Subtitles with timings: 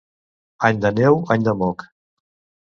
[0.69, 1.85] Any de neu, any de moc.